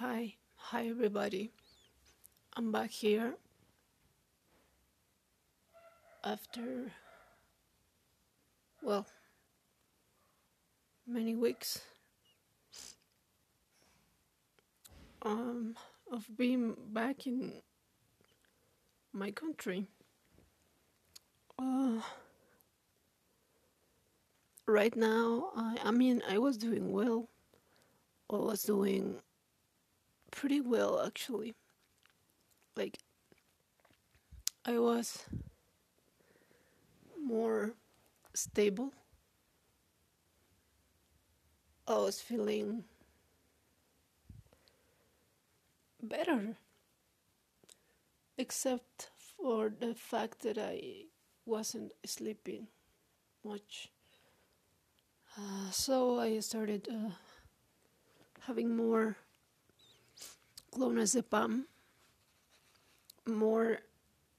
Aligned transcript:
Hi, 0.00 0.32
hi 0.56 0.88
everybody. 0.88 1.50
I'm 2.56 2.72
back 2.72 2.90
here 2.90 3.34
after, 6.24 6.90
well, 8.82 9.04
many 11.06 11.34
weeks 11.36 11.82
um, 15.20 15.74
of 16.10 16.24
being 16.34 16.76
back 16.94 17.26
in 17.26 17.52
my 19.12 19.30
country. 19.30 19.86
Uh, 21.58 22.00
right 24.66 24.96
now, 24.96 25.50
I, 25.54 25.76
I 25.84 25.90
mean, 25.90 26.22
I 26.26 26.38
was 26.38 26.56
doing 26.56 26.90
well. 26.90 27.28
I 28.32 28.36
was 28.36 28.62
doing 28.62 29.16
pretty 30.30 30.60
well 30.60 31.00
actually. 31.04 31.54
Like, 32.76 32.98
I 34.64 34.78
was 34.78 35.24
more 37.22 37.74
stable. 38.34 38.92
I 41.86 41.98
was 41.98 42.20
feeling 42.20 42.84
better, 46.02 46.56
except 48.36 49.10
for 49.36 49.70
the 49.70 49.94
fact 49.94 50.40
that 50.40 50.58
I 50.58 51.04
wasn't 51.46 51.92
sleeping 52.04 52.66
much. 53.44 53.90
Uh, 55.36 55.70
so 55.70 56.18
I 56.18 56.38
started 56.40 56.88
uh, 56.90 57.10
having 58.40 58.76
more 58.76 59.16
clonazepam, 60.72 61.64
more 63.26 63.78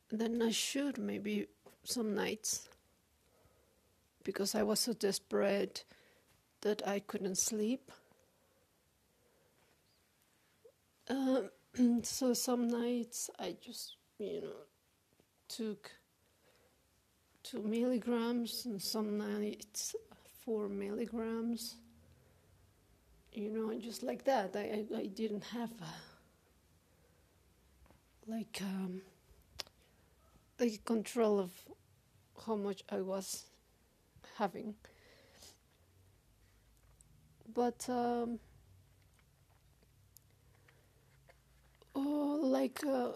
than 0.09 0.41
I 0.41 0.51
should, 0.51 0.97
maybe 0.97 1.47
some 1.83 2.13
nights, 2.15 2.67
because 4.23 4.55
I 4.55 4.63
was 4.63 4.79
so 4.79 4.93
desperate 4.93 5.83
that 6.61 6.87
I 6.87 6.99
couldn't 6.99 7.37
sleep. 7.37 7.91
Uh, 11.09 11.41
so 12.03 12.33
some 12.33 12.67
nights 12.67 13.29
I 13.39 13.55
just, 13.61 13.95
you 14.19 14.41
know, 14.41 14.61
took 15.47 15.91
two 17.43 17.61
milligrams, 17.61 18.65
and 18.65 18.81
some 18.81 19.17
nights 19.17 19.95
four 20.45 20.67
milligrams. 20.69 21.75
You 23.33 23.49
know, 23.49 23.73
just 23.79 24.03
like 24.03 24.25
that. 24.25 24.55
I 24.55 24.85
I, 24.93 24.99
I 24.99 25.05
didn't 25.07 25.45
have 25.45 25.71
a, 25.81 26.10
like 28.27 28.61
um, 28.61 29.01
like 30.59 30.83
control 30.85 31.39
of 31.39 31.51
how 32.45 32.55
much 32.55 32.83
I 32.89 33.01
was 33.01 33.45
having. 34.37 34.75
But 37.53 37.87
um, 37.89 38.39
oh, 41.95 42.39
like 42.41 42.83
a 42.83 43.13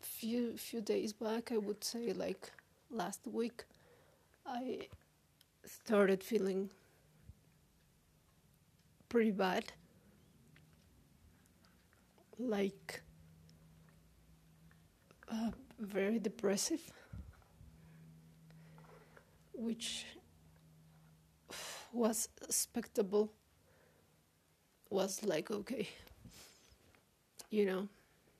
few 0.00 0.56
few 0.56 0.80
days 0.80 1.12
back, 1.12 1.52
I 1.52 1.58
would 1.58 1.82
say 1.84 2.12
like 2.12 2.50
last 2.90 3.20
week, 3.26 3.64
I 4.46 4.88
started 5.64 6.22
feeling 6.22 6.70
pretty 9.08 9.30
bad. 9.30 9.72
Like 12.38 13.02
uh, 15.36 15.50
very 15.78 16.18
depressive, 16.18 16.80
which 19.52 20.06
was 21.92 22.28
expectable. 22.42 23.32
Was 24.88 25.24
like, 25.24 25.50
okay, 25.50 25.88
you 27.50 27.66
know, 27.66 27.88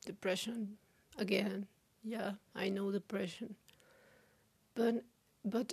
depression 0.04 0.76
again. 1.18 1.66
Yeah, 2.04 2.32
I 2.54 2.68
know 2.68 2.92
depression. 2.92 3.56
But, 4.74 5.02
but 5.44 5.72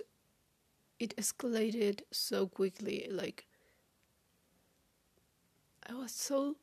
it 0.98 1.16
escalated 1.16 2.00
so 2.10 2.48
quickly. 2.48 3.06
Like, 3.08 3.46
I 5.88 5.94
was 5.94 6.10
so 6.10 6.56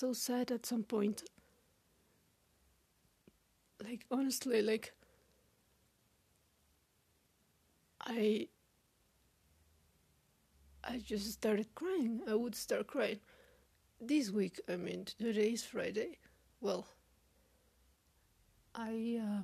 so 0.00 0.14
sad 0.14 0.50
at 0.50 0.64
some 0.64 0.82
point. 0.82 1.22
Like 3.84 4.06
honestly, 4.10 4.62
like 4.62 4.94
I 8.00 8.48
I 10.84 10.98
just 10.98 11.30
started 11.32 11.74
crying. 11.74 12.22
I 12.28 12.34
would 12.34 12.54
start 12.54 12.86
crying. 12.86 13.20
This 14.00 14.30
week, 14.30 14.60
I 14.68 14.76
mean, 14.76 15.06
today 15.06 15.52
is 15.52 15.64
Friday. 15.64 16.18
Well, 16.60 16.86
I 18.74 19.20
uh, 19.22 19.42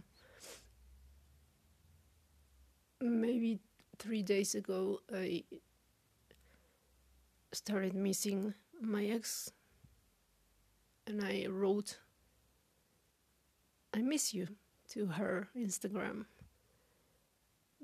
maybe 3.01 3.61
three 3.99 4.23
days 4.23 4.55
ago 4.55 5.01
I 5.13 5.45
started 7.53 7.95
missing 7.95 8.55
my 8.81 9.05
ex 9.07 9.51
and 11.07 11.23
I 11.23 11.47
wrote, 11.49 11.99
I 13.95 14.03
miss 14.03 14.35
you 14.35 14.49
to 14.91 15.07
her 15.07 15.49
Instagram 15.57 16.27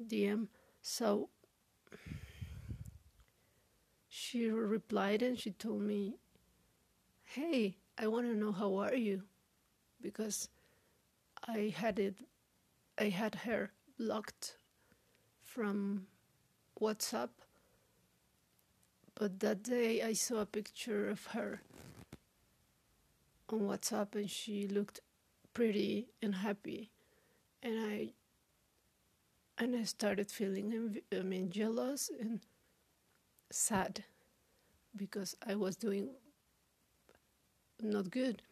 DM. 0.07 0.49
So 0.81 1.29
she 4.09 4.49
replied 4.51 5.23
and 5.23 5.39
she 5.39 5.53
told 5.53 5.83
me, 5.83 6.17
Hey, 7.25 7.77
I 7.97 8.09
want 8.09 8.27
to 8.27 8.37
know 8.37 8.53
how 8.53 8.77
are 8.77 8.95
you? 8.95 9.23
Because 10.01 10.49
I 11.47 11.73
had 11.77 11.99
it, 11.99 12.17
I 12.99 13.09
had 13.09 13.35
her 13.37 13.71
blocked 13.99 14.57
from 15.41 16.07
WhatsApp. 16.81 17.31
But 19.15 19.41
that 19.41 19.63
day 19.63 20.03
I 20.03 20.15
saw 20.15 20.41
a 20.41 20.47
picture 20.47 21.09
of 21.09 21.27
her 21.27 21.63
on 23.53 23.61
WhatsApp 23.61 24.15
and 24.15 24.31
she 24.31 24.67
looked 24.67 25.01
pretty 25.55 26.09
and 26.23 26.35
happy. 26.35 26.91
And 27.63 27.79
I 27.79 28.13
and 29.59 29.77
I 29.77 29.85
started 29.85 30.31
feeling 30.31 31.01
I 31.13 31.21
mean 31.21 31.51
jealous 31.51 32.11
and 32.21 32.41
sad 33.51 34.05
because 34.97 35.37
I 35.47 35.55
was 35.55 35.77
doing 35.77 36.11
not 37.81 38.11
good. 38.11 38.43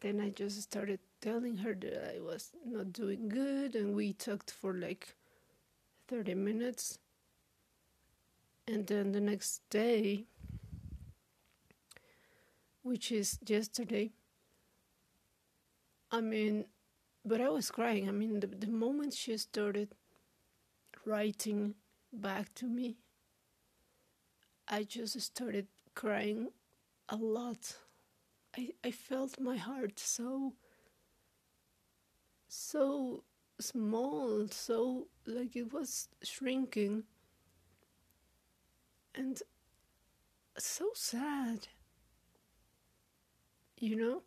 Then 0.00 0.20
I 0.20 0.30
just 0.30 0.60
started 0.62 1.00
telling 1.20 1.56
her 1.58 1.74
that 1.74 2.14
I 2.16 2.20
was 2.20 2.52
not 2.64 2.92
doing 2.92 3.28
good 3.28 3.74
and 3.74 3.94
we 3.94 4.12
talked 4.12 4.50
for 4.50 4.74
like 4.74 5.14
30 6.08 6.34
minutes. 6.34 6.98
And 8.68 8.86
then 8.86 9.12
the 9.12 9.20
next 9.20 9.62
day 9.70 10.24
which 12.86 13.10
is 13.10 13.36
yesterday. 13.44 14.12
I 16.12 16.20
mean, 16.20 16.66
but 17.24 17.40
I 17.40 17.48
was 17.48 17.68
crying. 17.68 18.08
I 18.08 18.12
mean, 18.12 18.38
the, 18.38 18.46
the 18.46 18.68
moment 18.68 19.12
she 19.12 19.36
started 19.38 19.96
writing 21.04 21.74
back 22.12 22.54
to 22.54 22.66
me, 22.66 22.96
I 24.68 24.84
just 24.84 25.20
started 25.20 25.66
crying 25.96 26.50
a 27.08 27.16
lot. 27.16 27.76
I, 28.56 28.70
I 28.84 28.92
felt 28.92 29.40
my 29.40 29.56
heart 29.56 29.98
so, 29.98 30.54
so 32.46 33.24
small, 33.58 34.46
so 34.48 35.08
like 35.26 35.56
it 35.56 35.72
was 35.72 36.08
shrinking, 36.22 37.02
and 39.12 39.42
so 40.56 40.90
sad 40.94 41.66
you 43.78 43.96
know? 43.96 44.22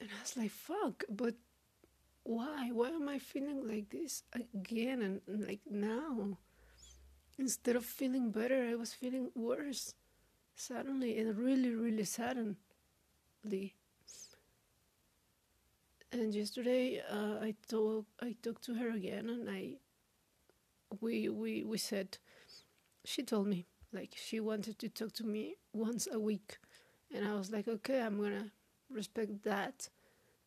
And 0.00 0.10
I 0.10 0.20
was 0.22 0.36
like, 0.36 0.50
fuck, 0.50 1.04
but 1.08 1.34
why? 2.24 2.70
Why 2.72 2.90
am 2.90 3.08
I 3.08 3.18
feeling 3.18 3.66
like 3.68 3.90
this 3.90 4.22
again 4.34 5.02
and, 5.02 5.20
and 5.26 5.46
like 5.46 5.60
now? 5.70 6.38
Instead 7.38 7.74
of 7.76 7.86
feeling 7.86 8.30
better, 8.30 8.66
I 8.70 8.74
was 8.74 8.92
feeling 8.92 9.30
worse 9.34 9.94
suddenly 10.56 11.18
and 11.18 11.36
really, 11.38 11.70
really 11.74 12.04
suddenly. 12.04 12.56
And 16.12 16.34
yesterday, 16.34 17.00
uh, 17.10 17.38
I 17.40 17.54
told 17.66 18.06
I 18.20 18.34
talked 18.42 18.64
to 18.64 18.74
her 18.74 18.90
again, 18.90 19.28
and 19.30 19.48
I 19.48 19.76
we 21.00 21.28
we 21.28 21.64
we 21.64 21.78
said. 21.78 22.18
She 23.04 23.22
told 23.22 23.46
me 23.48 23.66
Like 23.92 24.14
she 24.16 24.40
wanted 24.40 24.78
to 24.80 24.88
talk 24.88 25.12
to 25.14 25.24
me 25.24 25.56
once 25.72 26.08
a 26.12 26.18
week, 26.20 26.58
and 27.14 27.26
I 27.26 27.34
was 27.34 27.50
like, 27.50 27.68
okay, 27.68 28.00
I'm 28.02 28.20
gonna 28.20 28.50
respect 28.90 29.44
that, 29.44 29.88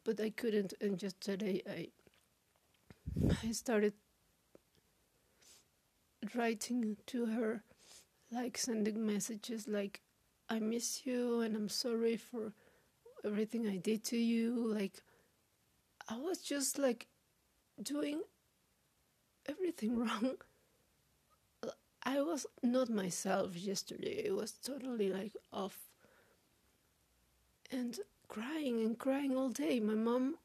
but 0.04 0.20
I 0.20 0.30
couldn't. 0.30 0.74
And 0.82 0.98
just 0.98 1.20
today, 1.22 1.62
I 1.70 1.90
I 3.44 3.52
started 3.52 3.94
writing 6.36 6.98
to 7.08 7.26
her, 7.26 7.64
like 8.32 8.58
sending 8.58 9.06
messages 9.06 9.68
like, 9.68 10.02
I 10.50 10.60
miss 10.60 11.06
you 11.06 11.42
and 11.42 11.56
I'm 11.56 11.70
sorry 11.70 12.18
for 12.18 12.54
everything 13.26 13.68
I 13.68 13.78
did 13.78 14.04
to 14.06 14.18
you. 14.18 14.74
Like, 14.74 15.02
I 16.08 16.18
was 16.18 16.40
just 16.40 16.78
like 16.78 17.08
doing 17.82 18.22
everything 19.48 19.98
wrong. 20.06 20.38
I 22.04 22.22
was 22.22 22.48
not 22.64 22.90
myself 22.90 23.56
yesterday. 23.56 24.24
It 24.26 24.36
was 24.36 24.54
totally 24.54 25.12
like 25.12 25.34
off. 25.54 25.78
And 27.70 27.98
crying 28.31 28.80
and 28.81 28.98
crying 28.98 29.36
all 29.36 29.50
day. 29.50 29.80
My 29.81 29.94
mom 29.94 30.38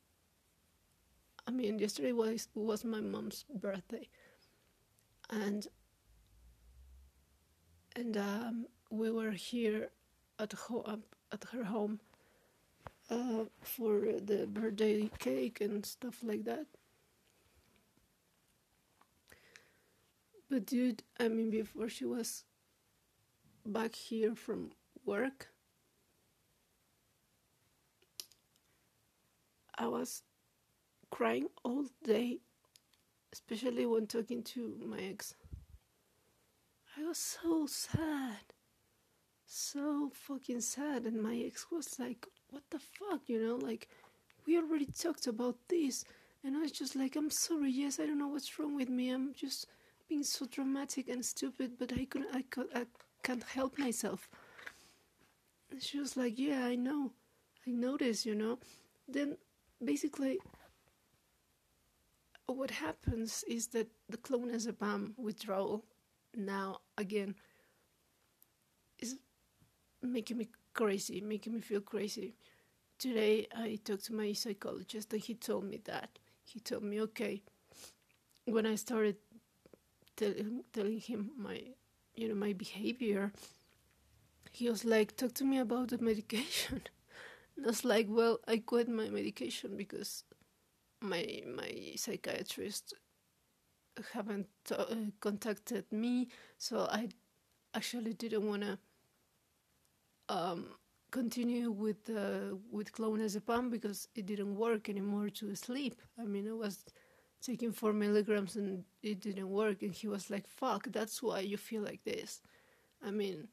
I 1.47 1.53
mean 1.53 1.79
yesterday 1.79 2.13
was 2.13 2.49
was 2.55 2.85
my 2.85 3.01
mom's 3.01 3.45
birthday. 3.49 4.09
And 5.31 5.67
and 7.95 8.17
um, 8.17 8.67
we 8.91 9.11
were 9.11 9.31
here 9.31 9.91
at 10.39 10.53
home 10.53 11.05
at 11.33 11.45
her 11.53 11.65
home 11.65 12.01
uh, 13.09 13.45
for 13.63 14.01
the 14.21 14.47
birthday 14.47 15.09
cake 15.21 15.61
and 15.61 15.87
stuff 15.87 16.25
like 16.25 16.45
that. 16.45 16.67
But 20.51 20.67
dude, 20.67 21.03
I 21.19 21.29
mean, 21.29 21.51
before 21.51 21.89
she 21.89 22.05
was 22.05 22.45
back 23.65 23.95
here 23.95 24.35
from 24.35 24.71
work, 25.05 25.49
I 29.79 29.87
was 29.89 30.23
crying 31.11 31.49
all 31.65 31.87
day, 32.03 32.39
especially 33.33 33.87
when 33.87 34.07
talking 34.07 34.43
to 34.43 34.77
my 34.85 34.99
ex. 34.99 35.35
I 36.97 37.03
was 37.05 37.19
so 37.19 37.67
sad, 37.67 38.55
so 39.47 40.11
fucking 40.15 40.61
sad, 40.63 41.05
and 41.05 41.23
my 41.23 41.37
ex 41.47 41.67
was 41.71 41.99
like, 41.99 42.27
"What 42.51 42.65
the 42.71 42.79
fuck?" 42.79 43.29
You 43.29 43.45
know, 43.47 43.57
like 43.57 43.89
we 44.47 44.57
already 44.57 44.87
talked 44.87 45.27
about 45.27 45.57
this, 45.69 46.05
and 46.43 46.57
I 46.57 46.61
was 46.61 46.73
just 46.73 46.97
like, 46.97 47.17
"I'm 47.17 47.31
sorry. 47.31 47.71
Yes, 47.71 48.01
I 48.01 48.07
don't 48.07 48.19
know 48.19 48.29
what's 48.29 48.59
wrong 48.59 48.75
with 48.77 48.89
me. 48.89 49.11
I'm 49.11 49.35
just." 49.35 49.67
being 50.09 50.23
so 50.23 50.47
dramatic 50.47 51.09
and 51.09 51.25
stupid, 51.25 51.73
but 51.79 51.93
I 51.93 52.05
couldn't, 52.05 52.35
I, 52.35 52.43
could, 52.43 52.69
I 52.75 52.87
can't 53.23 53.43
help 53.43 53.79
myself. 53.79 54.29
And 55.71 55.83
she 55.83 55.99
was 55.99 56.17
like, 56.17 56.39
"Yeah, 56.39 56.65
I 56.65 56.77
know, 56.77 57.13
I 57.67 57.71
noticed, 57.71 58.25
you 58.27 58.35
know." 58.35 58.59
Then, 59.09 59.37
basically, 59.85 60.39
what 62.47 62.71
happens 62.71 63.45
is 63.49 63.69
that 63.69 63.89
the 64.09 64.17
clone 64.17 64.51
as 64.51 64.67
a 64.67 64.73
clonazepam 64.73 65.13
withdrawal 65.17 65.85
now 66.37 66.79
again 66.97 67.35
is 68.99 69.17
making 70.03 70.39
me 70.39 70.49
crazy, 70.75 71.21
making 71.21 71.55
me 71.55 71.61
feel 71.61 71.81
crazy. 71.81 72.35
Today, 72.99 73.47
I 73.55 73.79
talked 73.85 74.07
to 74.07 74.15
my 74.15 74.33
psychologist, 74.33 75.13
and 75.13 75.23
he 75.23 75.35
told 75.35 75.65
me 75.65 75.81
that. 75.85 76.19
He 76.45 76.61
told 76.61 76.83
me, 76.85 77.01
okay, 77.03 77.43
when 78.47 78.65
I 78.65 78.77
started 78.77 79.17
telling, 80.17 80.65
telling 80.73 81.01
him 81.01 81.31
my 81.37 81.63
you 82.15 82.29
know 82.29 82.35
my 82.35 82.53
behavior 82.55 83.33
he 84.51 84.69
was 84.71 84.85
like 84.85 85.17
talk 85.17 85.35
to 85.35 85.45
me 85.45 85.59
about 85.59 85.89
the 85.89 85.99
medication 85.99 86.81
was 87.65 87.85
like 87.85 88.07
well 88.09 88.39
i 88.49 88.57
quit 88.59 88.89
my 88.89 89.09
medication 89.09 89.77
because 89.77 90.25
my 91.03 91.43
my 91.47 91.93
psychiatrist 91.97 92.95
haven't 94.13 94.49
uh, 94.71 94.85
contacted 95.21 95.85
me 95.91 96.29
so 96.59 96.87
i 96.91 97.09
actually 97.75 98.15
didn't 98.15 98.47
want 98.49 98.63
to 98.63 98.79
um, 100.29 100.67
continue 101.11 101.71
with 101.71 102.11
uh, 102.11 102.57
with 102.71 102.93
clonazepam 102.93 103.71
because 103.71 104.09
it 104.15 104.27
didn't 104.27 104.57
work 104.57 104.89
anymore 104.89 105.29
to 105.31 105.55
sleep 105.55 106.01
i 106.19 106.25
mean 106.25 106.49
I 106.49 106.53
was 106.53 106.85
taking 107.43 107.73
four 107.73 107.95
milligrams 107.95 108.57
and 108.57 108.85
it 109.03 109.21
didn't 109.21 109.49
work. 109.51 109.83
And 109.83 109.95
he 109.95 110.09
was 110.09 110.31
like, 110.31 110.49
fuck, 110.49 110.89
that's 110.93 111.23
why 111.23 111.41
you 111.41 111.57
feel 111.57 111.83
like 111.83 112.05
this. 112.05 112.43
I 113.03 113.13
mean, 113.13 113.49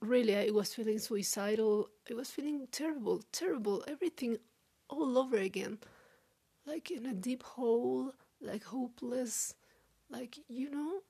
really, 0.00 0.36
I 0.36 0.50
was 0.50 0.74
feeling 0.74 0.98
suicidal. 0.98 1.90
I 2.10 2.14
was 2.14 2.30
feeling 2.30 2.66
terrible, 2.70 3.22
terrible, 3.32 3.84
everything 3.88 4.38
all 4.88 5.18
over 5.18 5.36
again. 5.36 5.78
Like 6.66 6.90
in 6.90 7.06
a 7.06 7.14
deep 7.14 7.42
hole, 7.42 8.14
like 8.40 8.64
hopeless, 8.64 9.54
like, 10.10 10.38
you 10.48 10.70
know? 10.70 11.00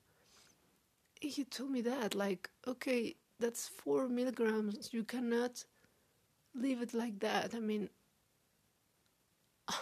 He 1.21 1.45
told 1.45 1.71
me 1.71 1.81
that, 1.83 2.15
like, 2.15 2.49
okay, 2.67 3.17
that's 3.39 3.69
four 3.69 4.09
milligrams. 4.09 4.93
You 4.93 5.05
cannot 5.05 5.65
leave 6.55 6.83
it 6.83 6.95
like 6.95 7.21
that. 7.21 7.55
I 7.55 7.61
mean, 7.61 7.91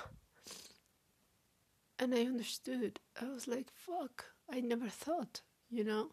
and 1.99 2.15
I 2.15 2.23
understood. 2.23 3.01
I 3.21 3.27
was 3.27 3.47
like, 3.49 3.69
fuck, 3.75 4.25
I 4.51 4.61
never 4.61 4.89
thought, 4.89 5.43
you 5.71 5.85
know? 5.85 6.11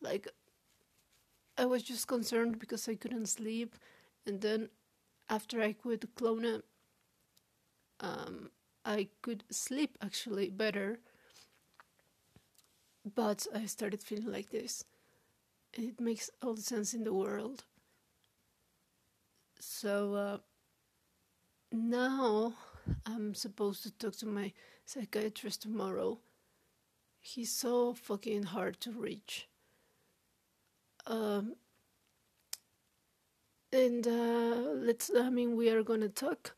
Like, 0.00 0.28
I 1.58 1.64
was 1.64 1.82
just 1.82 2.06
concerned 2.06 2.60
because 2.60 2.88
I 2.88 2.94
couldn't 2.94 3.26
sleep. 3.26 3.74
And 4.24 4.40
then 4.40 4.68
after 5.28 5.60
I 5.60 5.72
quit 5.72 6.14
Clona, 6.14 6.62
um, 8.00 8.50
I 8.84 9.08
could 9.22 9.42
sleep 9.50 9.98
actually 10.00 10.50
better. 10.50 11.00
But 13.14 13.46
I 13.52 13.66
started 13.66 14.02
feeling 14.02 14.30
like 14.30 14.50
this. 14.50 14.84
It 15.72 16.00
makes 16.00 16.30
all 16.42 16.54
the 16.54 16.62
sense 16.62 16.94
in 16.94 17.02
the 17.02 17.12
world. 17.12 17.64
So 19.58 20.14
uh, 20.14 20.38
now 21.72 22.54
I'm 23.04 23.34
supposed 23.34 23.82
to 23.82 23.90
talk 23.90 24.16
to 24.18 24.26
my 24.26 24.52
psychiatrist 24.86 25.62
tomorrow. 25.62 26.20
He's 27.20 27.52
so 27.52 27.94
fucking 27.94 28.44
hard 28.44 28.80
to 28.82 28.92
reach. 28.92 29.47
Um, 31.08 31.54
and 33.72 34.06
uh, 34.06 34.72
let's, 34.74 35.10
I 35.18 35.30
mean, 35.30 35.56
we 35.56 35.70
are 35.70 35.82
gonna 35.82 36.08
talk, 36.08 36.54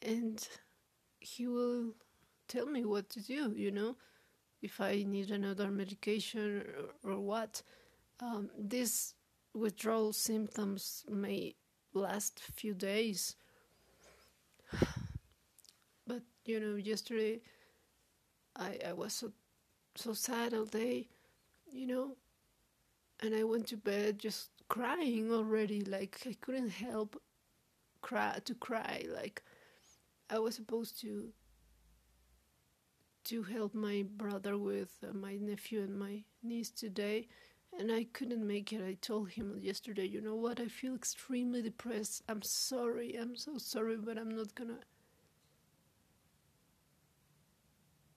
and 0.00 0.48
he 1.18 1.48
will 1.48 1.94
tell 2.46 2.66
me 2.66 2.84
what 2.84 3.08
to 3.10 3.20
do, 3.20 3.52
you 3.56 3.72
know, 3.72 3.96
if 4.62 4.80
I 4.80 5.04
need 5.06 5.30
another 5.30 5.70
medication 5.70 6.64
or, 7.04 7.12
or 7.12 7.20
what. 7.20 7.62
Um, 8.20 8.50
these 8.58 9.14
withdrawal 9.54 10.12
symptoms 10.12 11.04
may 11.08 11.54
last 11.94 12.42
a 12.48 12.52
few 12.52 12.74
days. 12.74 13.36
But 16.06 16.22
you 16.44 16.58
know, 16.58 16.76
yesterday 16.76 17.40
I 18.56 18.78
I 18.88 18.92
was 18.92 19.12
so 19.12 19.32
so 19.94 20.12
sad 20.12 20.54
all 20.54 20.64
day, 20.66 21.08
you 21.72 21.86
know, 21.86 22.16
and 23.20 23.34
I 23.34 23.44
went 23.44 23.66
to 23.68 23.76
bed 23.76 24.18
just 24.18 24.50
crying 24.68 25.32
already. 25.32 25.82
Like 25.82 26.18
I 26.26 26.34
couldn't 26.40 26.70
help 26.70 27.20
cry 28.02 28.38
to 28.44 28.54
cry. 28.54 29.04
Like 29.12 29.42
I 30.30 30.38
was 30.38 30.56
supposed 30.56 31.00
to 31.02 31.32
to 33.24 33.42
help 33.42 33.74
my 33.74 34.04
brother 34.16 34.58
with 34.58 34.96
uh, 35.08 35.12
my 35.12 35.36
nephew 35.36 35.80
and 35.82 35.98
my 35.98 36.24
niece 36.42 36.70
today 36.70 37.28
and 37.78 37.92
I 37.92 38.04
couldn't 38.12 38.46
make 38.46 38.72
it. 38.72 38.82
I 38.82 38.94
told 39.00 39.30
him 39.30 39.58
yesterday, 39.60 40.06
you 40.06 40.20
know 40.20 40.34
what, 40.34 40.60
I 40.60 40.66
feel 40.68 40.94
extremely 40.94 41.62
depressed. 41.62 42.22
I'm 42.28 42.42
sorry, 42.42 43.14
I'm 43.14 43.36
so 43.36 43.58
sorry, 43.58 43.96
but 43.96 44.18
I'm 44.18 44.34
not 44.34 44.54
gonna 44.54 44.80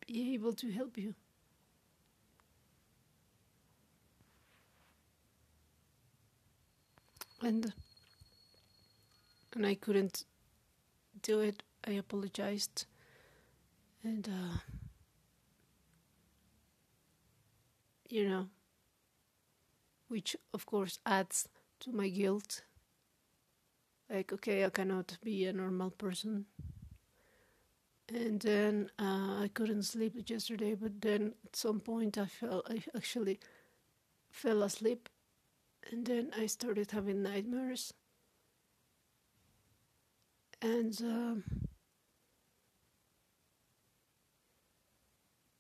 be 0.08 0.34
able 0.34 0.54
to 0.54 0.72
help 0.72 0.98
you. 0.98 1.16
And 7.44 7.74
and 9.54 9.66
I 9.66 9.76
couldn't 9.76 10.26
do 11.22 11.40
it. 11.42 11.64
I 11.86 11.92
apologized. 11.92 12.86
And 14.04 14.28
uh 14.28 14.58
you 18.10 18.28
know 18.28 18.48
which 20.08 20.36
of 20.54 20.66
course 20.66 21.00
adds 21.06 21.50
to 21.82 21.92
my 21.92 22.08
guilt. 22.10 22.62
Like, 24.10 24.32
okay, 24.32 24.64
I 24.66 24.70
cannot 24.70 25.18
be 25.24 25.46
a 25.46 25.54
normal 25.54 25.90
person. 25.92 26.46
And 28.10 28.40
then 28.42 28.90
uh, 29.00 29.42
I 29.44 29.50
couldn't 29.54 29.84
sleep 29.84 30.14
yesterday, 30.30 30.76
but 30.76 31.02
then 31.02 31.34
at 31.46 31.56
some 31.56 31.80
point 31.80 32.18
I 32.18 32.26
felt 32.28 32.70
I 32.70 32.84
actually 32.96 33.40
fell 34.32 34.64
asleep 34.64 35.10
and 35.92 36.06
then 36.06 36.32
I 36.38 36.46
started 36.46 36.92
having 36.92 37.22
nightmares. 37.22 37.94
And 40.62 41.00
um, 41.02 41.44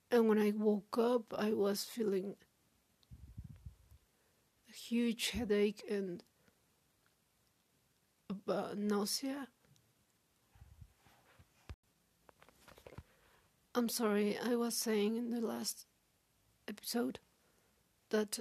and 0.10 0.30
when 0.30 0.39
I 0.39 0.53
woke 0.56 0.98
up, 0.98 1.34
I 1.38 1.51
was 1.51 1.84
feeling 1.84 2.36
a 4.70 4.74
huge 4.74 5.32
headache 5.32 5.84
and 5.89 6.24
nausea. 8.75 9.48
I'm 13.75 13.89
sorry, 13.89 14.38
I 14.38 14.56
was 14.56 14.75
saying 14.75 15.18
in 15.18 15.32
the 15.32 15.42
last 15.42 15.88
episode 16.68 17.20
that 18.10 18.39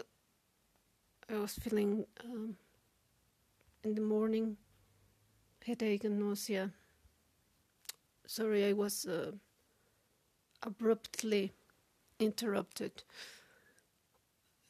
I 1.33 1.39
was 1.39 1.55
feeling 1.55 2.05
um, 2.25 2.57
in 3.85 3.95
the 3.95 4.03
morning 4.03 4.59
headache 5.65 6.05
and 6.05 6.19
nausea. 6.19 6.71
Sorry, 8.27 8.67
I 8.67 8.75
was 8.75 9.07
uh, 9.07 9.33
abruptly 10.63 11.53
interrupted. 12.19 13.03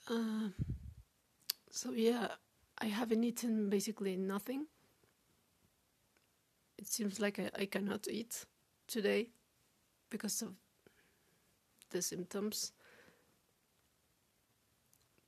Uh, 0.09 0.51
so, 1.69 1.91
yeah, 1.91 2.29
I 2.79 2.87
haven't 2.87 3.25
eaten 3.25 3.69
basically 3.69 4.17
nothing. 4.17 4.67
It 6.79 6.87
seems 6.87 7.19
like 7.19 7.41
I, 7.41 7.51
I 7.59 7.67
cannot 7.67 8.07
eat 8.09 8.47
today 8.87 9.31
because 10.11 10.43
of 10.43 10.55
the 11.91 12.03
symptoms. 12.03 12.73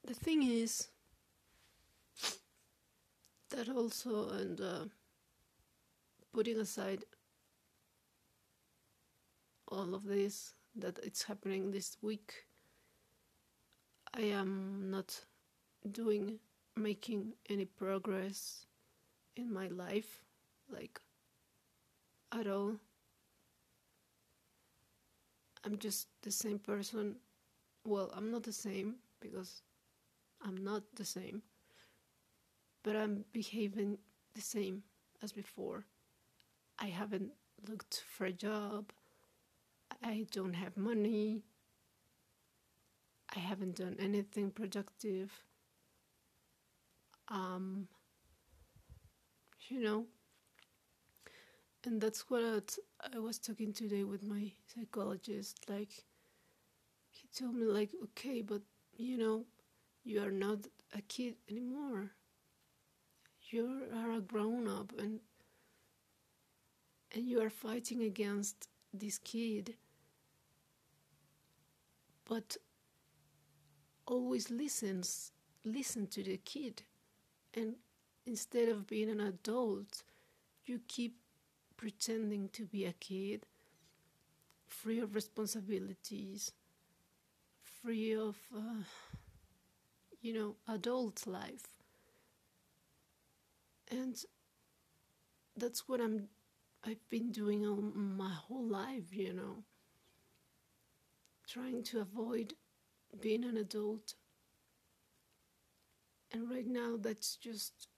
The 0.06 0.14
thing 0.14 0.42
is 0.44 0.88
that 3.54 3.68
also, 3.68 4.30
and 4.30 4.60
uh, 4.60 4.84
putting 6.32 6.58
aside 6.58 7.04
all 9.68 9.94
of 9.94 10.04
this 10.04 10.54
that 10.76 10.98
it's 11.02 11.22
happening 11.22 11.70
this 11.70 11.96
week, 12.02 12.46
I 14.12 14.22
am 14.22 14.90
not 14.90 15.20
doing 15.90 16.38
making 16.76 17.34
any 17.48 17.64
progress 17.64 18.66
in 19.36 19.52
my 19.52 19.68
life, 19.68 20.22
like 20.68 21.00
at 22.32 22.46
all. 22.46 22.74
I'm 25.64 25.78
just 25.78 26.08
the 26.22 26.32
same 26.32 26.58
person. 26.58 27.16
Well, 27.86 28.10
I'm 28.16 28.30
not 28.30 28.42
the 28.42 28.52
same 28.52 28.96
because 29.20 29.62
I'm 30.44 30.62
not 30.64 30.82
the 30.96 31.04
same, 31.04 31.42
but 32.84 32.94
I'm 32.94 33.24
behaving 33.32 33.98
the 34.34 34.40
same 34.40 34.84
as 35.22 35.32
before. 35.32 35.86
I 36.78 36.86
haven't 36.86 37.32
looked 37.68 38.04
for 38.16 38.26
a 38.26 38.32
job. 38.32 38.92
I 40.02 40.26
don't 40.30 40.54
have 40.54 40.76
money. 40.76 41.42
I 43.34 43.38
haven't 43.40 43.76
done 43.76 43.96
anything 43.98 44.50
productive. 44.50 45.32
Um, 47.28 47.88
you 49.68 49.80
know, 49.80 50.04
and 51.84 52.00
that's 52.00 52.28
what 52.28 52.76
I 53.14 53.18
was 53.18 53.38
talking 53.38 53.72
today 53.72 54.04
with 54.04 54.22
my 54.22 54.52
psychologist. 54.74 55.64
Like, 55.68 56.04
he 57.10 57.28
told 57.36 57.54
me, 57.54 57.64
like, 57.64 57.92
okay, 58.04 58.42
but 58.42 58.60
you 58.96 59.16
know, 59.16 59.46
you 60.04 60.22
are 60.22 60.30
not 60.30 60.66
a 60.94 61.00
kid 61.00 61.36
anymore. 61.50 62.10
You 63.54 63.82
are 63.94 64.10
a 64.10 64.20
grown 64.20 64.66
up, 64.66 64.92
and 64.98 65.20
and 67.12 67.28
you 67.28 67.40
are 67.40 67.50
fighting 67.50 68.02
against 68.02 68.66
this 68.92 69.18
kid. 69.18 69.76
But 72.24 72.56
always 74.06 74.50
listens, 74.50 75.30
listen 75.64 76.08
to 76.08 76.24
the 76.24 76.38
kid, 76.38 76.82
and 77.56 77.76
instead 78.26 78.68
of 78.70 78.88
being 78.88 79.08
an 79.08 79.20
adult, 79.20 80.02
you 80.66 80.80
keep 80.88 81.14
pretending 81.76 82.48
to 82.54 82.64
be 82.64 82.84
a 82.86 82.92
kid, 82.94 83.46
free 84.66 84.98
of 84.98 85.14
responsibilities, 85.14 86.50
free 87.62 88.16
of, 88.16 88.36
uh, 88.52 88.82
you 90.20 90.32
know, 90.32 90.56
adult 90.66 91.24
life. 91.28 91.83
And 93.90 94.16
that's 95.56 95.88
what 95.88 96.00
I'm 96.00 96.28
I've 96.86 97.08
been 97.08 97.32
doing 97.32 97.66
all 97.66 97.80
my 97.80 98.32
whole 98.32 98.66
life, 98.66 99.12
you 99.12 99.32
know. 99.32 99.64
Trying 101.48 101.82
to 101.84 102.00
avoid 102.00 102.54
being 103.20 103.44
an 103.44 103.56
adult. 103.56 104.14
And 106.32 106.50
right 106.50 106.66
now 106.66 106.96
that's 107.00 107.36
just 107.36 107.88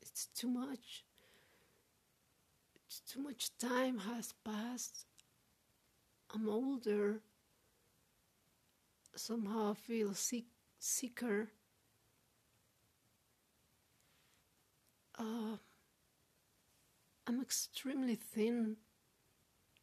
it's 0.00 0.26
too 0.26 0.48
much. 0.48 1.04
It's 2.86 3.00
too 3.00 3.22
much 3.22 3.56
time 3.58 3.98
has 3.98 4.34
passed. 4.44 5.06
I'm 6.34 6.48
older. 6.48 7.20
Somehow 9.14 9.72
I 9.72 9.74
feel 9.74 10.14
sick, 10.14 10.44
sicker. 10.78 11.50
Uh, 15.22 15.56
I'm 17.28 17.40
extremely 17.40 18.16
thin. 18.16 18.76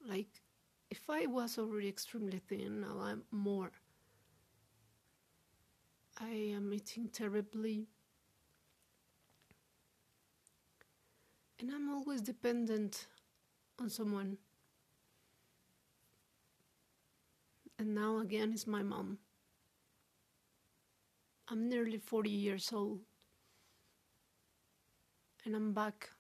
Like, 0.06 0.42
if 0.90 1.10
I 1.10 1.28
was 1.28 1.58
already 1.58 1.88
extremely 1.88 2.40
thin, 2.40 2.82
now 2.82 3.00
I'm 3.00 3.24
more. 3.32 3.72
I 6.20 6.30
am 6.30 6.74
eating 6.74 7.08
terribly. 7.08 7.88
And 11.60 11.72
I'm 11.72 11.90
always 11.90 12.22
dependent 12.22 13.08
on 13.80 13.90
someone. 13.90 14.38
And 17.78 17.96
now 17.96 18.18
again 18.20 18.52
is 18.52 18.68
my 18.68 18.84
mom. 18.84 19.20
I'm 21.48 21.70
nearly 21.70 21.98
40 21.98 22.30
years 22.30 22.72
old. 22.74 23.09
And 25.50 25.56
I'm 25.56 25.74
back 25.74 26.12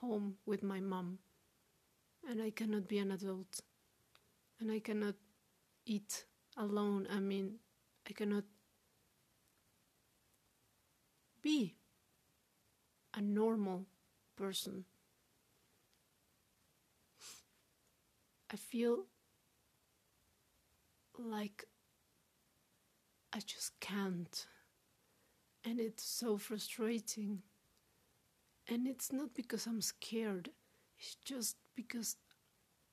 home 0.00 0.34
with 0.44 0.60
my 0.64 0.80
mom. 0.80 1.20
And 2.28 2.42
I 2.42 2.50
cannot 2.50 2.88
be 2.88 2.98
an 2.98 3.12
adult. 3.12 3.60
And 4.58 4.72
I 4.72 4.80
cannot 4.80 5.14
eat 5.84 6.24
alone. 6.56 7.06
I 7.08 7.20
mean, 7.20 7.60
I 8.10 8.12
cannot 8.12 8.42
be 11.42 11.76
a 13.14 13.20
normal 13.20 13.86
person. 14.34 14.84
I 18.52 18.56
feel 18.56 19.04
like 21.16 21.66
I 23.32 23.38
just 23.38 23.78
can't. 23.78 24.48
And 25.66 25.80
it's 25.80 26.04
so 26.04 26.38
frustrating. 26.38 27.42
And 28.68 28.86
it's 28.86 29.12
not 29.12 29.34
because 29.34 29.66
I'm 29.66 29.80
scared, 29.80 30.50
it's 30.98 31.16
just 31.24 31.56
because 31.74 32.16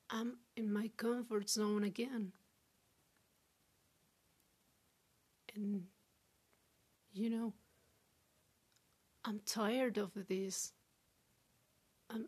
I'm 0.09 0.37
in 0.55 0.73
my 0.73 0.89
comfort 0.97 1.49
zone 1.49 1.83
again. 1.83 2.33
And, 5.55 5.83
you 7.13 7.29
know, 7.29 7.53
I'm 9.23 9.39
tired 9.45 9.97
of 9.97 10.11
this. 10.27 10.73
I'm, 12.09 12.27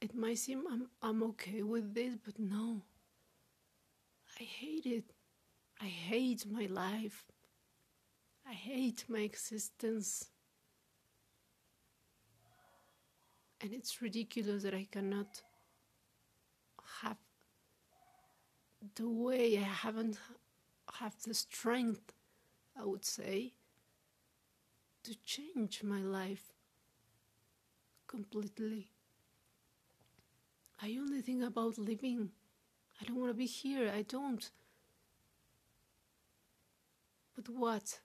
it 0.00 0.14
might 0.14 0.38
seem 0.38 0.64
I'm, 0.70 0.88
I'm 1.02 1.22
okay 1.22 1.62
with 1.62 1.94
this, 1.94 2.16
but 2.22 2.38
no. 2.38 2.82
I 4.38 4.44
hate 4.44 4.86
it. 4.86 5.04
I 5.80 5.86
hate 5.86 6.44
my 6.50 6.66
life. 6.66 7.24
I 8.48 8.54
hate 8.54 9.04
my 9.08 9.20
existence. 9.20 10.26
And 13.60 13.72
it's 13.72 14.00
ridiculous 14.00 14.62
that 14.62 14.74
I 14.74 14.86
cannot 14.90 15.42
have 17.02 17.18
the 18.94 19.08
way 19.08 19.58
I 19.58 19.62
haven't 19.62 20.18
have 20.94 21.14
the 21.22 21.34
strength, 21.34 22.12
I 22.80 22.84
would 22.84 23.04
say, 23.04 23.52
to 25.04 25.14
change 25.24 25.82
my 25.82 26.00
life 26.00 26.52
completely. 28.06 28.88
I 30.80 30.96
only 30.98 31.20
think 31.20 31.42
about 31.42 31.76
living. 31.76 32.30
I 33.00 33.04
don't 33.04 33.16
want 33.16 33.30
to 33.30 33.34
be 33.34 33.46
here. 33.46 33.92
I 33.94 34.02
don't. 34.02 34.48
But 37.36 37.48
what? 37.48 37.98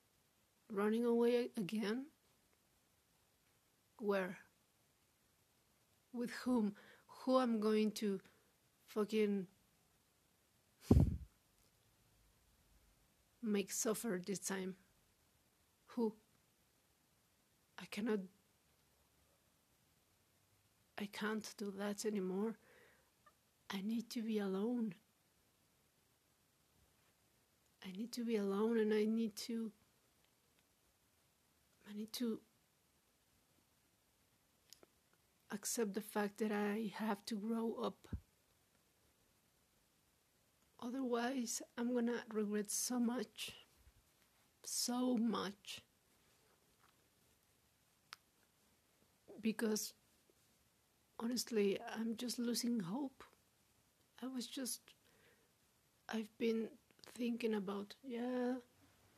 Running 0.73 1.05
away 1.05 1.49
again? 1.55 2.07
Where? 3.99 4.39
With 6.11 6.31
whom? 6.31 6.73
Who 7.05 7.37
I'm 7.37 7.59
going 7.59 7.91
to 7.91 8.19
fucking 8.87 9.45
make 13.43 13.71
suffer 13.71 14.19
this 14.25 14.39
time? 14.39 14.75
Who? 15.89 16.15
I 17.79 17.85
cannot. 17.91 18.21
I 20.97 21.05
can't 21.05 21.47
do 21.55 21.71
that 21.77 22.03
anymore. 22.03 22.55
I 23.71 23.81
need 23.83 24.09
to 24.09 24.23
be 24.23 24.39
alone. 24.39 24.95
I 27.85 27.91
need 27.91 28.11
to 28.13 28.25
be 28.25 28.37
alone 28.37 28.79
and 28.79 28.91
I 28.91 29.05
need 29.05 29.35
to. 29.35 29.71
I 31.93 31.97
need 31.97 32.13
to 32.13 32.39
accept 35.51 35.93
the 35.93 36.01
fact 36.01 36.39
that 36.39 36.51
I 36.51 36.91
have 36.95 37.23
to 37.25 37.35
grow 37.35 37.75
up. 37.83 38.07
Otherwise, 40.81 41.61
I'm 41.77 41.93
gonna 41.93 42.23
regret 42.33 42.71
so 42.71 42.99
much. 42.99 43.51
So 44.65 45.17
much. 45.17 45.81
Because 49.41 49.93
honestly, 51.19 51.77
I'm 51.95 52.15
just 52.17 52.39
losing 52.39 52.79
hope. 52.79 53.23
I 54.21 54.27
was 54.27 54.47
just. 54.47 54.81
I've 56.09 56.35
been 56.37 56.69
thinking 57.15 57.53
about, 57.53 57.95
yeah, 58.03 58.55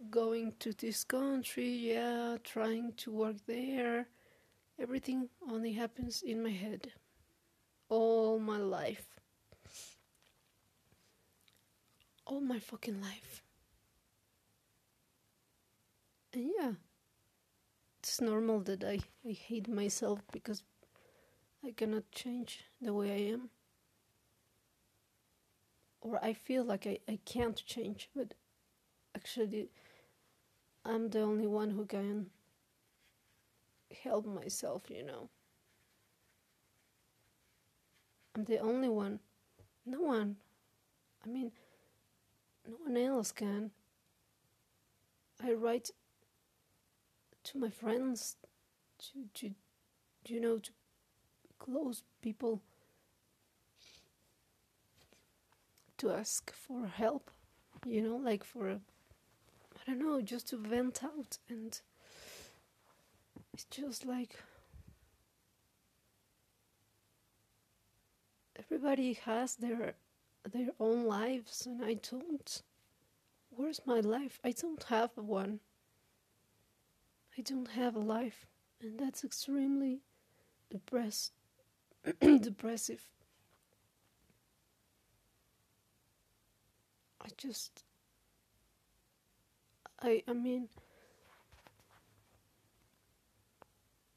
going 0.09 0.53
to 0.59 0.73
this 0.73 1.03
country, 1.03 1.69
yeah, 1.69 2.37
trying 2.43 2.93
to 2.97 3.11
work 3.11 3.37
there. 3.47 4.07
Everything 4.79 5.29
only 5.49 5.73
happens 5.73 6.21
in 6.21 6.43
my 6.43 6.49
head. 6.49 6.91
All 7.89 8.39
my 8.39 8.57
life. 8.57 9.07
All 12.25 12.41
my 12.41 12.59
fucking 12.59 13.01
life. 13.01 13.43
And 16.33 16.51
yeah, 16.59 16.71
it's 17.99 18.19
normal 18.19 18.59
that 18.61 18.83
I, 18.83 18.99
I 19.27 19.31
hate 19.31 19.69
myself 19.69 20.19
because 20.31 20.63
I 21.65 21.71
cannot 21.71 22.11
change 22.11 22.65
the 22.81 22.93
way 22.93 23.11
I 23.11 23.33
am. 23.33 23.49
Or 26.01 26.23
I 26.23 26.33
feel 26.33 26.63
like 26.63 26.85
I, 26.85 26.99
I 27.07 27.19
can't 27.25 27.63
change, 27.65 28.09
but 28.15 28.33
actually, 29.15 29.69
I'm 30.85 31.09
the 31.09 31.21
only 31.21 31.47
one 31.47 31.71
who 31.71 31.85
can 31.85 32.27
help 34.03 34.25
myself, 34.25 34.83
you 34.89 35.03
know. 35.03 35.29
I'm 38.35 38.43
the 38.43 38.59
only 38.59 38.89
one. 38.89 39.19
No 39.85 40.01
one. 40.01 40.35
I 41.25 41.29
mean, 41.29 41.51
no 42.67 42.75
one 42.83 42.97
else 42.97 43.31
can. 43.31 43.71
I 45.43 45.53
write 45.53 45.89
to 47.45 47.57
my 47.57 47.69
friends, 47.69 48.35
to, 48.99 49.25
to 49.33 49.51
you 50.27 50.39
know, 50.39 50.57
to 50.57 50.71
close 51.59 52.03
people, 52.21 52.61
to 55.97 56.11
ask 56.11 56.53
for 56.53 56.87
help, 56.87 57.31
you 57.85 58.01
know, 58.01 58.17
like 58.17 58.43
for, 58.43 58.79
I 59.87 59.91
don't 59.91 59.99
know, 59.99 60.21
just 60.21 60.49
to 60.49 60.57
vent 60.57 61.03
out. 61.03 61.37
And 61.49 61.79
it's 63.53 63.65
just 63.65 64.05
like 64.05 64.35
everybody 68.57 69.13
has 69.25 69.55
their 69.55 69.93
their 70.51 70.69
own 70.79 71.05
lives 71.05 71.65
and 71.65 71.83
I 71.83 71.95
don't. 71.95 72.61
Where's 73.49 73.81
my 73.85 73.99
life? 73.99 74.39
I 74.43 74.51
don't 74.51 74.83
have 74.85 75.11
one. 75.15 75.59
I 77.37 77.41
don't 77.41 77.69
have 77.69 77.95
a 77.95 77.99
life, 77.99 78.45
and 78.81 78.99
that's 78.99 79.23
extremely 79.23 80.01
depressed 80.69 81.31
depressive. 82.21 83.01
I 87.21 87.27
just 87.37 87.83
I 90.01 90.23
I 90.27 90.33
mean 90.33 90.69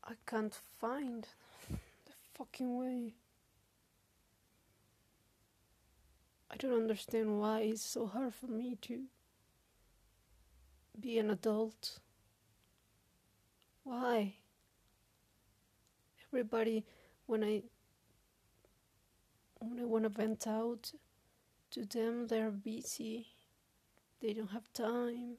I 0.05 0.15
can't 0.27 0.55
find 0.81 1.27
the 1.69 2.13
fucking 2.35 2.79
way. 2.79 3.15
I 6.51 6.57
don't 6.57 6.73
understand 6.73 7.39
why 7.39 7.61
it's 7.61 7.83
so 7.83 8.07
hard 8.07 8.35
for 8.35 8.47
me 8.47 8.79
to 8.83 9.03
be 10.99 11.19
an 11.19 11.31
adult. 11.31 11.99
Why? 13.85 14.35
Everybody, 16.27 16.85
when 17.27 17.45
I 17.45 17.63
when 19.61 19.79
I 19.79 19.85
want 19.85 20.05
to 20.05 20.09
vent 20.09 20.47
out 20.47 20.93
to 21.73 21.85
them, 21.85 22.29
they're 22.29 22.51
busy. 22.51 23.27
They 24.21 24.33
don't 24.33 24.53
have 24.53 24.73
time. 24.73 25.37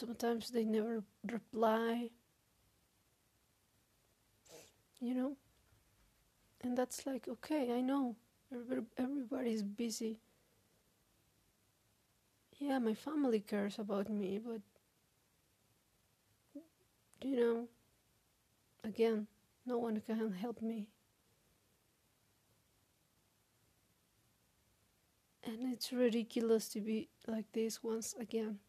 Sometimes 0.00 0.48
they 0.48 0.64
never 0.64 1.04
reply. 1.30 2.08
You 4.98 5.14
know? 5.14 5.36
And 6.62 6.74
that's 6.76 7.04
like, 7.04 7.28
okay, 7.28 7.70
I 7.70 7.82
know. 7.82 8.16
Everybody's 8.96 9.62
busy. 9.62 10.18
Yeah, 12.58 12.78
my 12.78 12.94
family 12.94 13.40
cares 13.40 13.78
about 13.78 14.08
me, 14.08 14.38
but 14.38 14.62
you 17.22 17.36
know, 17.36 17.68
again, 18.82 19.26
no 19.66 19.76
one 19.76 20.00
can 20.00 20.32
help 20.32 20.62
me. 20.62 20.88
And 25.44 25.72
it's 25.74 25.92
ridiculous 25.92 26.68
to 26.70 26.80
be 26.80 27.10
like 27.26 27.52
this 27.52 27.82
once 27.82 28.14
again. 28.18 28.60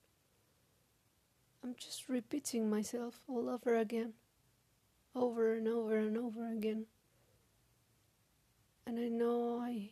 I'm 1.63 1.76
just 1.78 2.10
repeating 2.10 2.69
myself 2.69 3.21
all 3.28 3.47
over 3.47 3.76
again, 3.76 4.13
over 5.15 5.54
and 5.54 5.67
over 5.67 5.97
and 5.97 6.17
over 6.17 6.52
again. 6.52 6.86
And 8.88 8.97
I 8.97 9.10
know 9.10 9.60
I 9.60 9.91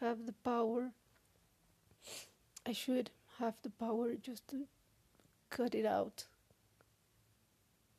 have 0.00 0.26
the 0.26 0.34
power, 0.44 0.92
I 2.66 2.72
should 2.72 3.10
have 3.38 3.54
the 3.62 3.70
power 3.70 4.14
just 4.14 4.46
to 4.48 4.66
cut 5.48 5.74
it 5.74 5.86
out. 5.86 6.24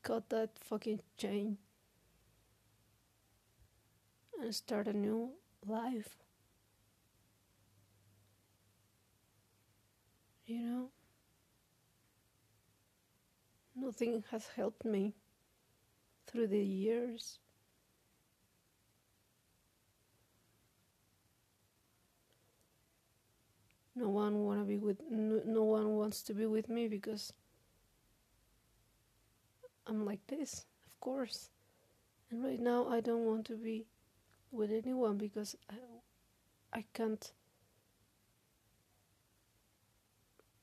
Cut 0.04 0.30
that 0.30 0.52
fucking 0.60 1.00
chain 1.18 1.58
and 4.40 4.54
start 4.54 4.88
a 4.88 4.94
new 4.94 5.32
life. 5.66 6.18
You 10.46 10.60
know? 10.60 10.90
Nothing 13.84 14.24
has 14.32 14.48
helped 14.56 14.86
me 14.86 15.14
through 16.26 16.48
the 16.48 16.64
years. 16.64 17.40
No 23.94 24.08
one 24.08 24.46
wanna 24.46 24.64
be 24.64 24.78
with 24.78 25.02
no, 25.12 25.42
no 25.46 25.64
one 25.66 25.98
wants 25.98 26.24
to 26.24 26.34
be 26.34 26.46
with 26.46 26.70
me 26.70 26.88
because 26.88 27.34
I'm 29.86 30.06
like 30.06 30.26
this, 30.28 30.66
of 30.88 30.98
course. 31.02 31.50
And 32.32 32.42
right 32.42 32.62
now 32.62 32.88
I 32.88 33.02
don't 33.02 33.26
want 33.26 33.46
to 33.48 33.58
be 33.58 33.86
with 34.50 34.72
anyone 34.72 35.18
because 35.18 35.58
I, 35.70 35.76
I 36.72 36.86
can't 36.94 37.34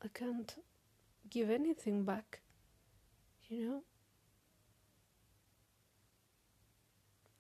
I 0.02 0.08
can't 0.08 0.56
give 1.28 1.50
anything 1.50 2.04
back 2.04 2.40
you 3.50 3.68
know? 3.68 3.82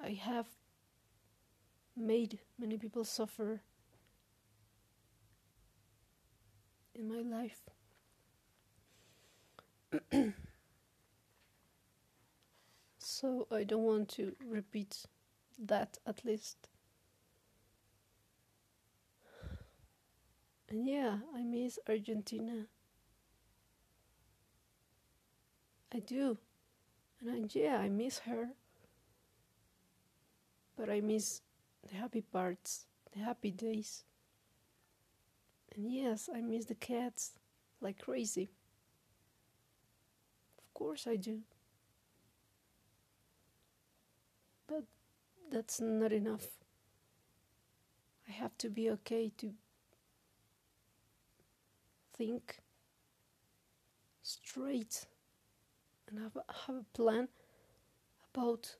I 0.02 0.10
have 0.12 0.46
made 1.96 2.40
many 2.58 2.76
people 2.78 3.04
suffer 3.04 3.62
in 6.94 7.08
my 7.08 7.20
life. 7.20 7.62
so 12.98 13.46
I 13.50 13.64
don't 13.64 13.82
want 13.82 14.08
to 14.10 14.34
repeat 14.44 15.04
that 15.58 15.98
at 16.06 16.24
least. 16.24 16.68
And 20.68 20.86
yeah, 20.86 21.18
I 21.36 21.42
miss 21.42 21.78
Argentina. 21.88 22.66
I 25.92 25.98
do. 25.98 26.38
And 27.20 27.30
I, 27.30 27.48
yeah, 27.52 27.78
I 27.78 27.88
miss 27.88 28.20
her. 28.20 28.50
But 30.76 30.88
I 30.88 31.00
miss 31.00 31.42
the 31.88 31.96
happy 31.96 32.22
parts, 32.22 32.86
the 33.12 33.20
happy 33.20 33.50
days. 33.50 34.04
And 35.74 35.92
yes, 35.92 36.28
I 36.34 36.40
miss 36.40 36.66
the 36.66 36.74
cats 36.74 37.32
like 37.80 37.98
crazy. 37.98 38.50
Of 40.58 40.74
course 40.74 41.06
I 41.06 41.16
do. 41.16 41.40
But 44.66 44.84
that's 45.50 45.80
not 45.80 46.12
enough. 46.12 46.46
I 48.28 48.32
have 48.32 48.56
to 48.58 48.70
be 48.70 48.88
okay 48.90 49.32
to 49.38 49.52
think 52.16 52.60
straight 54.22 55.06
and 56.10 56.18
have 56.18 56.36
have 56.66 56.76
a 56.76 56.96
plan 56.96 57.28
about 58.34 58.76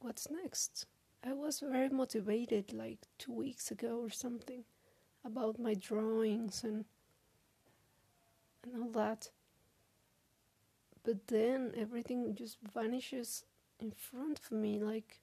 what's 0.00 0.30
next. 0.30 0.86
I 1.22 1.32
was 1.32 1.60
very 1.60 1.88
motivated 1.90 2.72
like 2.72 3.00
two 3.18 3.32
weeks 3.32 3.70
ago 3.70 4.00
or 4.00 4.10
something 4.10 4.64
about 5.24 5.58
my 5.58 5.74
drawings 5.74 6.64
and 6.64 6.84
and 8.62 8.82
all 8.82 8.90
that. 8.90 9.30
But 11.02 11.28
then 11.28 11.72
everything 11.76 12.34
just 12.34 12.58
vanishes 12.74 13.44
in 13.78 13.90
front 13.90 14.40
of 14.44 14.52
me 14.52 14.78
like 14.78 15.20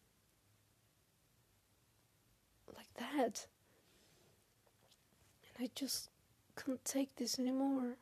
like 2.76 2.94
that. 2.98 3.48
And 5.58 5.68
I 5.68 5.70
just 5.74 6.10
can't 6.56 6.84
take 6.84 7.16
this 7.16 7.40
anymore. 7.40 7.98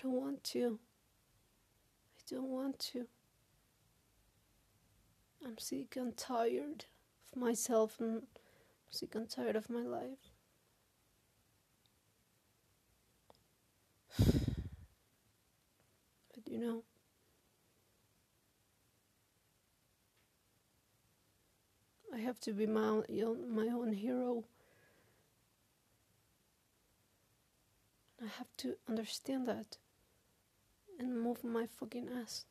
I 0.00 0.02
don't 0.02 0.16
want 0.16 0.42
to. 0.44 0.78
I 2.18 2.22
don't 2.34 2.48
want 2.48 2.78
to. 2.78 3.06
I'm 5.44 5.58
sick 5.58 5.94
and 5.96 6.16
tired 6.16 6.86
of 7.34 7.38
myself 7.38 8.00
and 8.00 8.22
sick 8.88 9.14
and 9.14 9.28
tired 9.28 9.56
of 9.56 9.68
my 9.68 9.82
life. 9.82 10.30
but 14.18 14.38
you 16.46 16.58
know, 16.58 16.82
I 22.14 22.20
have 22.20 22.40
to 22.40 22.54
be 22.54 22.66
my 22.66 22.80
own, 22.80 23.04
my 23.54 23.66
own 23.66 23.92
hero. 23.92 24.44
I 28.22 28.28
have 28.38 28.48
to 28.58 28.76
understand 28.88 29.46
that 29.46 29.76
and 31.00 31.20
move 31.20 31.42
my 31.42 31.66
fucking 31.66 32.08
ass. 32.22 32.44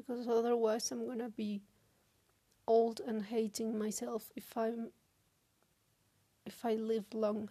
because 0.00 0.26
otherwise 0.28 0.90
I'm 0.90 1.06
gonna 1.06 1.28
be 1.28 1.62
old 2.66 3.00
and 3.06 3.22
hating 3.22 3.78
myself 3.78 4.30
if 4.34 4.56
I'm 4.56 4.90
if 6.46 6.64
I 6.64 6.74
live 6.74 7.04
long. 7.12 7.50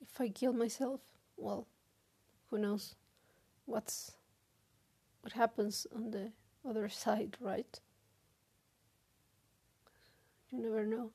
If 0.00 0.20
I 0.20 0.28
kill 0.28 0.52
myself, 0.52 1.00
well, 1.36 1.66
who 2.50 2.58
knows 2.58 2.94
what's 3.66 4.12
what 5.22 5.32
happens 5.32 5.86
on 5.94 6.10
the 6.10 6.32
other 6.68 6.88
side, 7.04 7.36
right? 7.40 7.80
You 10.50 10.60
never 10.60 10.84
know. 10.84 11.10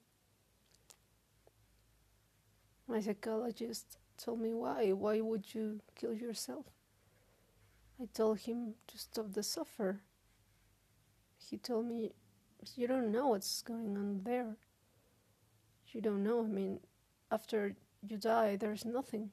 My 2.87 2.99
psychologist 2.99 3.97
told 4.17 4.41
me 4.41 4.53
why 4.53 4.91
why 4.91 5.21
would 5.21 5.53
you 5.53 5.79
kill 5.95 6.13
yourself? 6.13 6.65
I 8.01 8.07
told 8.13 8.39
him 8.39 8.75
to 8.87 8.97
stop 8.97 9.31
the 9.31 9.43
suffer. 9.43 10.01
He 11.37 11.57
told 11.57 11.85
me, 11.85 12.11
You 12.75 12.87
don't 12.87 13.11
know 13.11 13.29
what's 13.29 13.61
going 13.61 13.97
on 13.97 14.21
there. 14.23 14.57
You 15.87 16.01
don't 16.01 16.23
know. 16.23 16.43
I 16.43 16.47
mean, 16.47 16.79
after 17.31 17.75
you 18.01 18.17
die, 18.17 18.55
there's 18.55 18.83
nothing. 18.83 19.31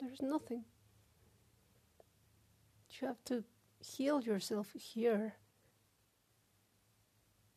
There's 0.00 0.22
nothing. 0.22 0.64
You 2.90 3.08
have 3.08 3.22
to 3.26 3.44
heal 3.80 4.20
yourself 4.20 4.72
here 4.72 5.34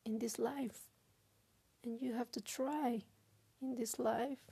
in 0.05 0.19
this 0.19 0.37
life. 0.37 0.81
And 1.83 2.01
you 2.01 2.13
have 2.13 2.31
to 2.31 2.41
try 2.41 3.03
in 3.65 3.75
this 3.75 3.99
life. 3.99 4.51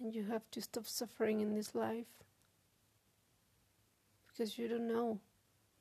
And 0.00 0.14
you 0.14 0.24
have 0.24 0.48
to 0.52 0.62
stop 0.62 0.86
suffering 0.86 1.40
in 1.40 1.54
this 1.54 1.74
life 1.74 2.06
because 4.28 4.56
you 4.56 4.68
don't 4.68 4.86
know 4.86 5.18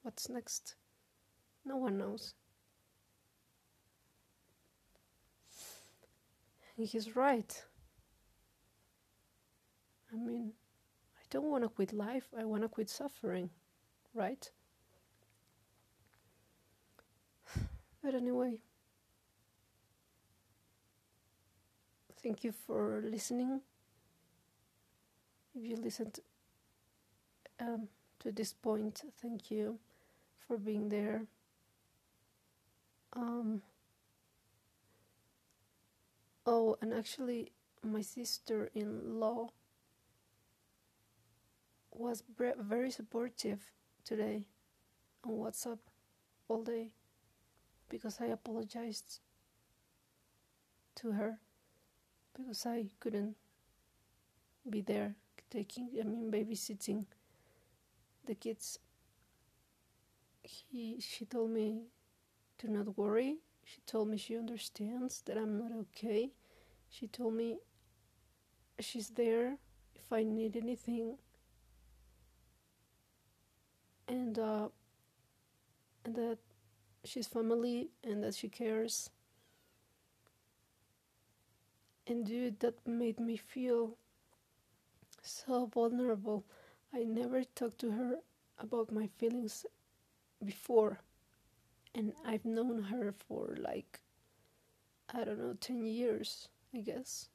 what's 0.01 0.29
next. 0.29 0.75
No 1.63 1.77
one 1.77 1.97
knows. 1.97 2.33
And 6.75 6.87
he's 6.87 7.15
right. 7.15 7.63
I 10.11 10.15
mean, 10.15 10.53
I 11.17 11.23
don't 11.29 11.51
want 11.51 11.63
to 11.63 11.69
quit 11.69 11.93
life, 11.93 12.27
I 12.37 12.45
want 12.45 12.63
to 12.63 12.69
quit 12.69 12.89
suffering, 12.89 13.49
right? 14.13 14.49
But 18.03 18.15
anyway, 18.15 18.59
thank 22.27 22.43
you 22.43 22.51
for 22.51 23.01
listening. 23.05 23.61
If 25.55 25.63
you 25.63 25.77
listened, 25.77 26.19
um, 27.57 27.87
to 28.19 28.33
this 28.33 28.51
point. 28.51 29.01
Thank 29.21 29.49
you 29.49 29.79
for 30.45 30.57
being 30.57 30.89
there. 30.89 31.21
Um, 33.13 33.61
oh, 36.45 36.77
and 36.81 36.93
actually, 36.93 37.53
my 37.81 38.01
sister 38.01 38.69
in 38.75 39.19
law 39.21 39.47
was 41.93 42.23
very 42.37 42.91
supportive 42.91 43.71
today 44.03 44.43
on 45.23 45.31
WhatsApp 45.31 45.79
all 46.49 46.63
day 46.63 46.91
because 47.87 48.17
I 48.19 48.25
apologized 48.25 49.21
to 50.95 51.13
her 51.13 51.39
because 52.37 52.65
I 52.65 52.85
couldn't 52.99 53.35
be 54.69 54.81
there 54.81 55.15
taking, 55.49 55.89
I 55.99 56.03
mean, 56.03 56.31
babysitting 56.31 57.05
the 58.25 58.35
kids. 58.35 58.79
He 60.43 60.99
she 60.99 61.25
told 61.25 61.51
me 61.51 61.83
to 62.59 62.71
not 62.71 62.97
worry. 62.97 63.37
She 63.63 63.81
told 63.85 64.09
me 64.09 64.17
she 64.17 64.37
understands 64.37 65.21
that 65.25 65.37
i'm 65.37 65.57
not 65.57 65.71
okay. 65.73 66.31
She 66.89 67.07
told 67.07 67.33
me 67.33 67.59
she's 68.79 69.09
there 69.09 69.57
if 69.95 70.11
i 70.11 70.23
need 70.23 70.55
anything. 70.55 71.17
And 74.07 74.39
uh 74.39 74.69
and 76.05 76.15
that 76.15 76.37
she's 77.03 77.27
family 77.27 77.89
and 78.03 78.23
that 78.23 78.35
she 78.35 78.47
cares 78.49 79.09
and 82.07 82.25
dude 82.25 82.59
that 82.61 82.87
made 82.87 83.19
me 83.19 83.37
feel 83.37 83.97
so 85.21 85.65
vulnerable 85.65 86.45
I 86.93 87.03
never 87.03 87.43
talked 87.43 87.79
to 87.79 87.91
her 87.91 88.19
about 88.59 88.91
my 88.91 89.07
feelings 89.17 89.65
before, 90.43 90.99
and 91.93 92.13
I've 92.25 92.45
known 92.45 92.83
her 92.83 93.13
for 93.27 93.55
like, 93.59 93.99
I 95.13 95.23
don't 95.23 95.39
know, 95.39 95.55
10 95.59 95.85
years, 95.85 96.47
I 96.73 96.79
guess. 96.79 97.29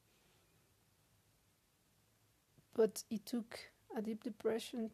But 2.74 3.04
it 3.11 3.26
took 3.26 3.58
a 3.94 4.00
deep 4.00 4.24
depression 4.24 4.90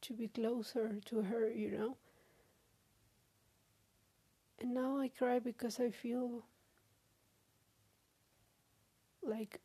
to 0.00 0.12
be 0.14 0.28
closer 0.28 1.00
to 1.04 1.22
her, 1.22 1.50
you 1.50 1.70
know. 1.70 1.96
And 4.58 4.72
now 4.72 4.98
I 4.98 5.08
cry 5.08 5.38
because 5.38 5.78
I 5.78 5.90
feel 5.90 6.44
like, 9.26 9.60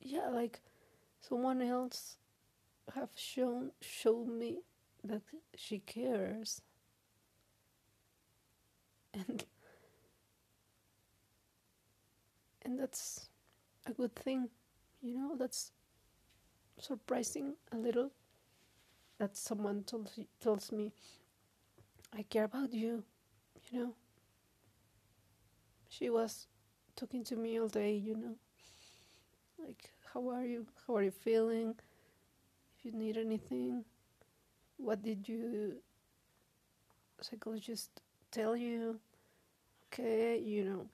yeah, 0.00 0.28
like 0.28 0.60
someone 1.20 1.62
else 1.62 2.16
have 2.94 3.10
shown 3.16 3.72
shown 3.80 4.38
me 4.38 4.60
that 5.04 5.22
she 5.56 5.78
cares 5.80 6.62
and 9.14 9.44
and 12.62 12.78
that's 12.78 13.28
a 13.86 13.92
good 13.92 14.14
thing 14.14 14.48
you 15.02 15.14
know 15.14 15.36
that's 15.36 15.72
surprising 16.78 17.54
a 17.72 17.76
little 17.76 18.10
that 19.18 19.36
someone 19.36 19.82
tells 19.84 20.18
tells 20.40 20.72
me 20.72 20.92
I 22.12 22.22
care 22.22 22.44
about 22.44 22.72
you, 22.74 23.04
you 23.70 23.78
know. 23.78 23.94
She 25.88 26.08
was 26.08 26.46
talking 26.96 27.24
to 27.24 27.36
me 27.36 27.58
all 27.60 27.68
day, 27.68 27.94
you 27.94 28.14
know. 28.16 28.36
Like, 29.58 29.90
how 30.12 30.28
are 30.30 30.44
you? 30.44 30.66
How 30.86 30.96
are 30.96 31.02
you 31.02 31.10
feeling? 31.10 31.74
If 32.78 32.84
you 32.84 32.92
need 32.92 33.16
anything, 33.16 33.84
what 34.76 35.02
did 35.02 35.28
you 35.28 35.76
psychologist 37.20 38.00
tell 38.30 38.56
you? 38.56 39.00
Okay, 39.86 40.38
you 40.38 40.64
know. 40.64 40.86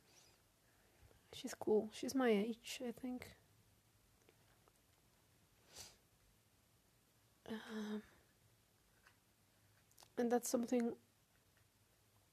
She's 1.32 1.54
cool. 1.54 1.90
She's 1.92 2.14
my 2.14 2.30
age, 2.30 2.80
I 2.86 2.92
think. 2.92 3.28
Um, 7.48 8.02
and 10.18 10.30
that's 10.30 10.48
something 10.48 10.92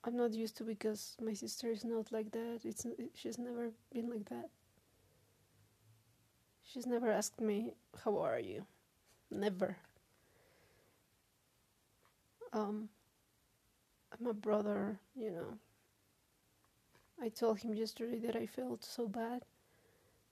I'm 0.04 0.16
not 0.16 0.34
used 0.34 0.58
to 0.58 0.64
because 0.64 1.16
my 1.22 1.34
sister 1.34 1.68
is 1.68 1.84
not 1.84 2.12
like 2.12 2.32
that. 2.32 2.62
It's 2.64 2.86
she's 3.14 3.38
never 3.38 3.72
been 3.94 4.10
like 4.10 4.30
that. 4.30 4.50
She's 6.72 6.86
never 6.86 7.12
asked 7.12 7.42
me 7.42 7.74
how 8.04 8.18
are 8.20 8.40
you. 8.40 8.66
Never. 9.30 9.78
Um 12.54 12.90
my 14.20 14.32
brother, 14.32 15.00
you 15.16 15.32
know. 15.32 15.58
I 17.22 17.30
told 17.30 17.60
him 17.60 17.74
yesterday 17.74 18.20
that 18.20 18.36
I 18.36 18.46
felt 18.46 18.84
so 18.84 19.08
bad. 19.08 19.44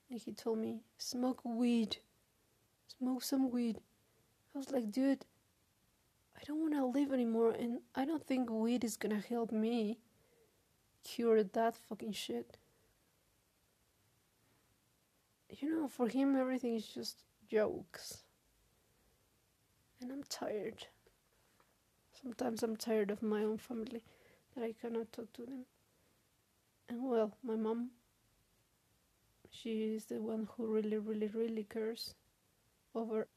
And 0.09 0.19
he 0.19 0.31
told 0.31 0.59
me, 0.59 0.81
smoke 0.97 1.41
weed. 1.43 1.97
Smoke 2.97 3.23
some 3.23 3.51
weed. 3.51 3.79
I 4.53 4.57
was 4.57 4.71
like, 4.71 4.91
dude, 4.91 5.25
I 6.35 6.41
don't 6.45 6.61
want 6.61 6.73
to 6.73 6.85
live 6.85 7.11
anymore, 7.11 7.51
and 7.51 7.79
I 7.95 8.05
don't 8.05 8.25
think 8.25 8.49
weed 8.49 8.83
is 8.83 8.97
gonna 8.97 9.19
help 9.19 9.51
me 9.51 9.99
cure 11.03 11.43
that 11.43 11.75
fucking 11.75 12.13
shit. 12.13 12.57
You 15.49 15.69
know, 15.69 15.87
for 15.87 16.07
him, 16.07 16.35
everything 16.35 16.75
is 16.75 16.87
just 16.87 17.23
jokes. 17.49 18.23
And 20.01 20.11
I'm 20.11 20.23
tired. 20.23 20.87
Sometimes 22.21 22.63
I'm 22.63 22.75
tired 22.75 23.11
of 23.11 23.23
my 23.23 23.43
own 23.43 23.57
family 23.57 24.03
that 24.55 24.63
I 24.63 24.73
cannot 24.73 25.11
talk 25.11 25.33
to 25.33 25.45
them. 25.45 25.65
And 26.87 27.03
well, 27.03 27.35
my 27.43 27.55
mom, 27.55 27.91
she 29.49 29.95
is 29.95 30.05
the 30.05 30.21
one 30.21 30.47
who 30.55 30.67
really, 30.67 30.97
really, 30.97 31.27
really 31.27 31.63
cares 31.63 32.13
over 32.93 33.27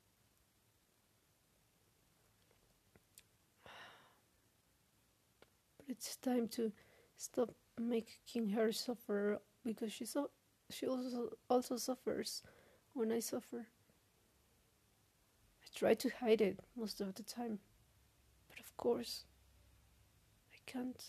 But 5.78 5.88
it's 5.88 6.16
time 6.16 6.48
to 6.48 6.72
stop 7.16 7.54
making 7.80 8.50
her 8.50 8.72
suffer 8.72 9.40
because 9.64 9.92
she 9.92 10.04
so 10.04 10.30
she 10.72 10.86
also 10.86 11.30
also 11.48 11.76
suffers 11.76 12.42
when 12.94 13.12
I 13.12 13.20
suffer. 13.20 13.66
I 15.62 15.66
try 15.78 15.94
to 15.94 16.10
hide 16.20 16.40
it 16.40 16.60
most 16.76 17.00
of 17.00 17.14
the 17.14 17.22
time, 17.22 17.58
but 18.48 18.60
of 18.60 18.76
course, 18.76 19.24
I 20.52 20.58
can't 20.66 21.02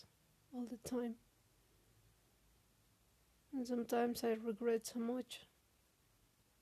all 0.54 0.65
the 0.65 0.89
time. 0.89 1.15
And 3.54 3.67
sometimes 3.67 4.23
I 4.23 4.38
regret 4.43 4.88
so 4.88 4.99
much 4.99 5.41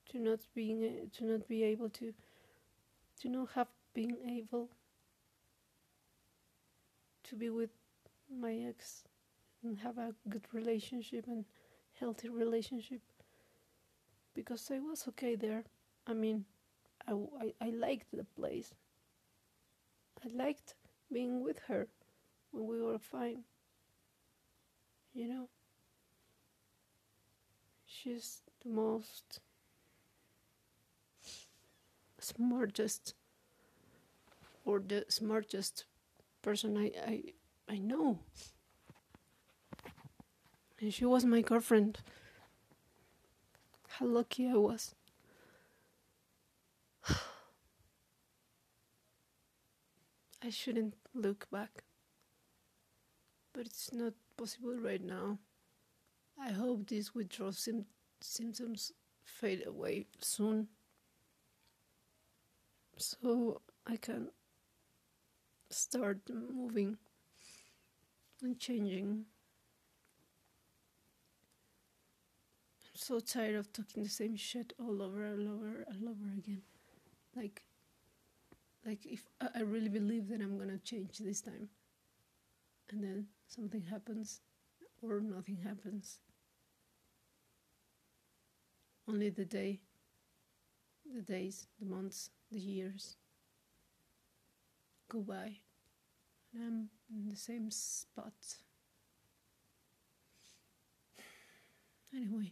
to 0.09 0.19
not 0.19 0.39
being 0.53 1.09
to 1.13 1.25
not 1.25 1.47
be 1.47 1.63
able 1.63 1.89
to 1.89 2.13
to 3.21 3.29
not 3.29 3.49
have 3.55 3.67
been 3.93 4.17
able 4.27 4.69
to 7.23 7.35
be 7.35 7.49
with 7.49 7.69
my 8.29 8.53
ex 8.53 9.03
and 9.63 9.77
have 9.79 9.97
a 9.97 10.13
good 10.27 10.45
relationship 10.51 11.25
and 11.27 11.45
healthy 12.01 12.29
relationship 12.29 13.01
because 14.33 14.69
I 14.71 14.79
was 14.79 15.05
okay 15.09 15.35
there. 15.35 15.63
I 16.07 16.13
mean, 16.13 16.45
I, 17.07 17.13
I, 17.39 17.67
I 17.67 17.69
liked 17.69 18.07
the 18.11 18.23
place. 18.23 18.73
I 20.25 20.35
liked 20.35 20.73
being 21.13 21.43
with 21.43 21.59
her 21.67 21.87
when 22.51 22.65
we 22.65 22.81
were 22.81 22.99
fine. 22.99 23.43
You 25.13 25.27
know? 25.27 25.49
She's 27.85 28.41
the 28.63 28.69
most 28.69 29.39
smartest 32.19 33.13
or 34.65 34.79
the 34.79 35.05
smartest 35.07 35.85
person 36.41 36.77
I, 36.77 36.91
I 37.07 37.23
I 37.69 37.77
know. 37.77 38.19
And 40.81 40.91
she 40.93 41.05
was 41.05 41.23
my 41.25 41.41
girlfriend. 41.41 41.99
How 43.87 44.07
lucky 44.07 44.49
I 44.49 44.55
was. 44.55 44.95
I 50.43 50.49
shouldn't 50.49 50.95
look 51.13 51.47
back. 51.51 51.83
But 53.53 53.67
it's 53.67 53.93
not 53.93 54.13
possible 54.35 54.75
right 54.75 55.03
now. 55.03 55.37
I 56.41 56.51
hope 56.51 56.87
these 56.87 57.13
withdrawal 57.13 57.51
sim- 57.51 57.85
symptoms 58.19 58.91
fade 59.23 59.67
away 59.67 60.07
soon. 60.19 60.67
So 62.97 63.61
I 63.85 63.97
can 63.97 64.29
start 65.69 66.21
moving 66.29 66.97
and 68.41 68.59
changing. 68.59 69.25
So 73.01 73.19
tired 73.19 73.55
of 73.55 73.73
talking 73.73 74.03
the 74.03 74.09
same 74.09 74.35
shit 74.35 74.73
all 74.79 75.01
over, 75.01 75.25
all 75.25 75.47
over, 75.49 75.85
all 75.87 76.09
over 76.09 76.29
again. 76.37 76.61
Like, 77.35 77.63
like 78.85 79.05
if 79.05 79.27
I 79.41 79.61
really 79.61 79.89
believe 79.89 80.29
that 80.29 80.41
I'm 80.41 80.57
gonna 80.57 80.77
change 80.77 81.17
this 81.17 81.41
time, 81.41 81.69
and 82.91 83.03
then 83.03 83.27
something 83.47 83.81
happens, 83.81 84.41
or 85.01 85.19
nothing 85.19 85.57
happens. 85.63 86.19
Only 89.07 89.29
the 89.29 89.45
day, 89.45 89.79
the 91.11 91.21
days, 91.21 91.67
the 91.79 91.87
months, 91.87 92.29
the 92.51 92.59
years 92.59 93.17
go 95.09 95.19
by. 95.21 95.57
And 96.53 96.63
I'm 96.63 96.89
in 97.23 97.29
the 97.29 97.35
same 97.35 97.71
spot. 97.71 98.33
Anyway, 102.13 102.51